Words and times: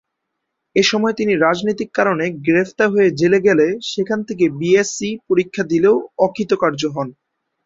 এসময় 0.75 1.15
তিনি 1.15 1.33
রাজনৈতিক 1.37 1.89
কারণে 1.93 2.25
গ্রেফতার 2.45 2.87
হয়ে 2.93 3.09
জেলে 3.19 3.39
গেলে 3.47 3.67
সেখান 3.91 4.19
থেকে 4.27 4.45
বিএসসি 4.59 5.09
পরীক্ষা 5.29 5.63
দিলেও 5.71 5.95
অকৃতকার্য 6.25 6.81
হন। 6.95 7.07